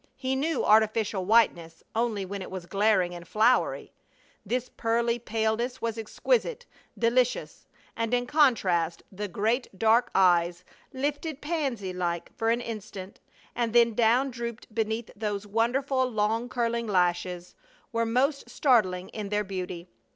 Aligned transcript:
He 0.15 0.35
knew 0.35 0.65
artificial 0.65 1.25
whiteness 1.25 1.83
only 1.93 2.25
when 2.25 2.41
it 2.41 2.49
was 2.49 2.65
glaring 2.65 3.13
and 3.13 3.27
floury. 3.27 3.93
This 4.43 4.67
pearly 4.75 5.19
paleness 5.19 5.79
was 5.79 5.95
exquisite, 5.95 6.65
delicious; 6.97 7.67
and 7.95 8.11
in 8.11 8.25
contrast 8.25 9.03
the 9.11 9.27
great 9.27 9.77
dark 9.77 10.09
eyes, 10.15 10.63
lifted 10.91 11.39
pansy 11.39 11.93
like 11.93 12.35
for 12.35 12.49
an 12.49 12.61
instant 12.61 13.19
and 13.55 13.73
then 13.73 13.93
down 13.93 14.31
drooped 14.31 14.73
beneath 14.73 15.11
those 15.15 15.45
wonderful, 15.45 16.09
long 16.09 16.49
curling 16.49 16.87
lashes, 16.87 17.53
were 17.91 18.01
almost 18.01 18.49
startling 18.49 19.09
in 19.09 19.29
their 19.29 19.43
beauty. 19.43 19.87